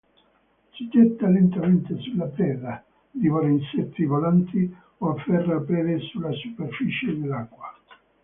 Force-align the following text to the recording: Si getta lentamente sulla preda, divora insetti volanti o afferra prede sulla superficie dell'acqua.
Si 0.71 0.87
getta 0.89 1.27
lentamente 1.27 1.95
sulla 1.99 2.25
preda, 2.25 2.83
divora 3.11 3.47
insetti 3.47 4.03
volanti 4.05 4.75
o 4.97 5.11
afferra 5.11 5.59
prede 5.59 5.99
sulla 5.99 6.31
superficie 6.31 7.19
dell'acqua. 7.19 7.71